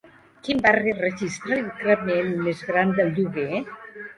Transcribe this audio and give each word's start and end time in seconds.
Quin 0.45 0.61
barri 0.65 0.93
registra 0.99 1.59
l'increment 1.59 2.35
més 2.49 2.65
gran 2.71 2.95
del 2.99 3.13
lloguer? 3.21 3.63